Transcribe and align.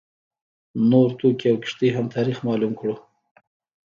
نور 0.89 1.09
توکي 1.19 1.47
او 1.51 1.57
کښتۍ 1.63 1.89
هم 1.95 2.05
تاریخ 2.15 2.37
معلوم 2.47 2.73
کړو. 2.79 2.95